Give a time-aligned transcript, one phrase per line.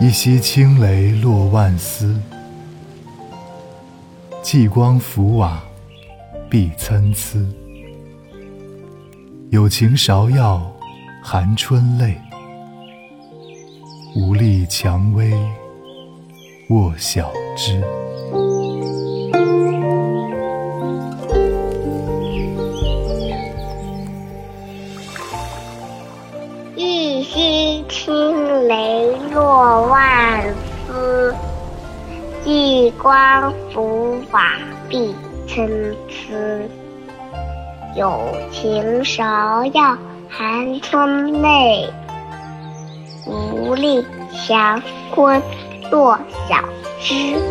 [0.00, 2.14] 一夕轻雷落万丝，
[4.44, 5.60] 霁光浮瓦
[6.48, 7.36] 碧参差。
[9.50, 10.62] 有情芍药
[11.20, 12.16] 含春泪，
[14.14, 15.32] 无力蔷薇
[16.68, 17.82] 卧晓枝。
[26.76, 29.47] 一夕轻雷落
[32.68, 34.52] 霁光浮瓦
[34.90, 35.14] 碧
[35.46, 35.66] 参
[36.06, 36.34] 差。
[37.96, 38.20] 有
[38.52, 39.96] 情芍药
[40.28, 41.90] 含春泪，
[43.24, 44.04] 无力
[44.46, 44.82] 蔷
[45.16, 45.40] 薇
[45.90, 46.62] 落晓
[47.00, 47.47] 枝。